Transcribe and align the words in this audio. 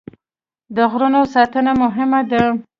د 0.75 0.77
غرونو 0.91 1.21
ساتنه 1.33 1.71
مهمه 1.83 2.21
ده. 2.29 2.43